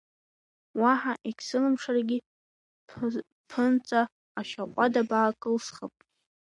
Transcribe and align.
Уаҳа 0.81 1.13
егьсылымшаргьы, 1.29 2.17
бԥынҵа 3.47 4.01
ашьаҟәадабаа 4.39 5.39
кылсхып! 5.41 5.95